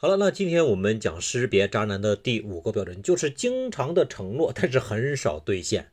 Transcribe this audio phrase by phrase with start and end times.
[0.00, 5.88] 好了，那今天我们讲识别渣男的第五个标准，就是经常的承诺，但是很少兑现。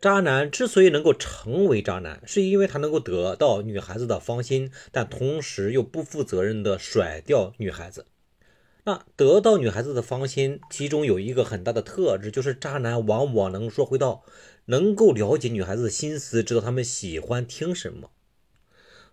[0.00, 8.06] 渣男之所以能够成为渣男，是因为他能够得到女孩子的芳心，但同时又不负责任的甩掉女孩子。
[8.84, 14.24] 那得到女孩子的芳心，其中有一个很大的特质，就是渣男往往能说会道，
[14.64, 18.08] 能够了解女孩子的心思，知道她们喜欢听什么。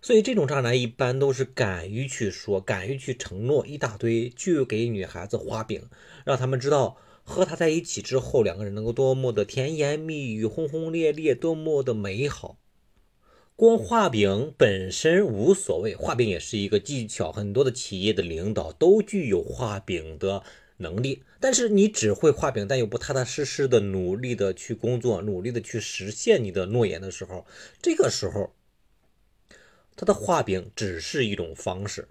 [0.06, 5.82] 所以这种渣男一般都是敢于去说，敢于去承诺一大堆，去给女孩子画饼，
[6.24, 12.56] 让他们知道和他在一起之后，两个人能够多么的甜言蜜语、轰轰烈烈，多么的美好。
[13.56, 20.44] 光画饼本身无所谓，画饼也是一个技巧，很多的企业的领导都具有画饼的
[20.76, 21.24] 能力。
[21.40, 27.44] 但是你只会画饼，但又不踏踏实实的努力的去工作，努力的去实现你的诺言的时候，
[27.82, 28.52] 这个时候。
[29.96, 32.08] 他的画饼只是一种方式，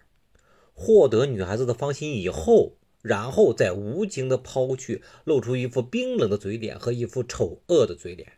[0.74, 8.34] 获得女孩子的芳心以后，然后再无情的抛去，露出一副冰冷的嘴脸和一副丑恶的嘴脸。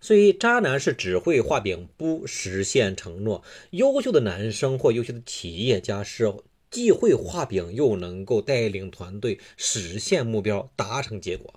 [0.00, 3.44] 所以，渣男是只会画饼，不实现承诺。
[3.72, 6.32] 优秀的男生或优秀的企业家是
[6.70, 11.52] 既会画饼，又能够带领团队实现目标，达成结果。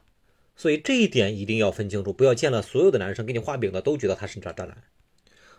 [0.57, 4.83] 所以，这一点一定要分清楚，不要见了所有的男生给你画饼的都觉得他是渣渣男。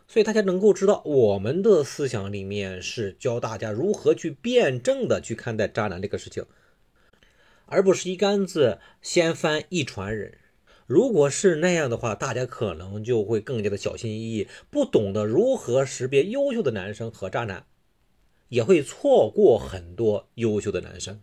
[0.07, 6.45] 所以大家能够知道，我们的思想里面是教大家如何去辩证的去看待渣男这个事情，
[7.67, 10.39] 而不是一竿子掀翻一船人。
[10.87, 17.65] 如果是那样的话，大家可能就会更加的小心翼翼，不懂得如何识别优秀的男生和渣男，
[18.51, 21.23] 也会错过很多优秀的男生。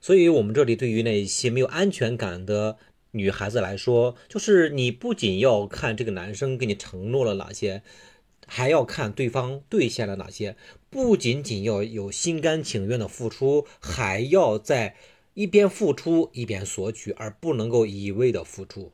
[0.00, 2.76] 所以，我们这里对于那些没有安全感的。
[3.14, 7.82] 女孩子来说，就是你不仅要看这个男生给你承诺了哪些，
[8.46, 10.56] 还要看对方兑现了哪些。
[10.88, 14.96] 不仅仅要有心甘情愿的付出，还要在
[15.34, 18.92] 一边付出一边索取，而不能够一味的付出。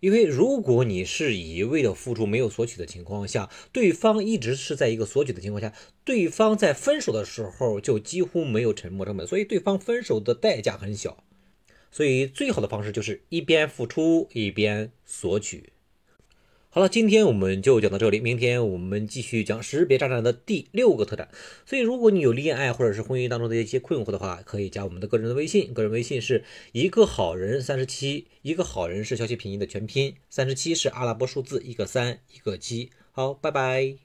[0.00, 5.72] 因为如果你是一味的付出没有索取的情况下，对方一直是在一个索取的情况下，
[6.04, 11.22] 对方在分手的时候就几乎没有沉默成本，所以对方分手的代价很小。
[11.94, 15.70] 所以，最好的方式就是一边付出一边索取。
[16.68, 21.28] 好了，今天我们就讲到这里，明天我们继续讲识别渣男的第六个特点。
[21.64, 32.90] 所以，如果你有恋爱或者是婚姻当中的一些困惑的话，可以加我们的个人的微信，个人微信是一个好人三十七，一个好人是消息拼音的全拼，三十七是阿拉伯数字，一个三一个七。
[33.12, 34.03] 好，拜拜。